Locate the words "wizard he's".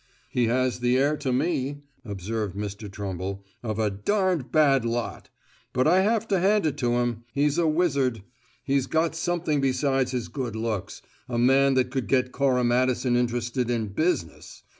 7.67-8.87